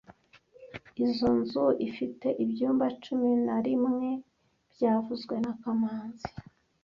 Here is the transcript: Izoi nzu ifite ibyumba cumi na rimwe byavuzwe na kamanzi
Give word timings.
Izoi 1.05 1.35
nzu 1.41 1.65
ifite 1.87 2.27
ibyumba 2.43 2.85
cumi 3.03 3.31
na 3.45 3.57
rimwe 3.65 4.09
byavuzwe 4.73 5.35
na 5.45 5.53
kamanzi 5.61 6.29